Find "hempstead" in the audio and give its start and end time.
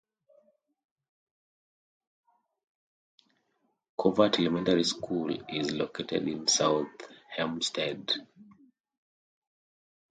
7.29-8.11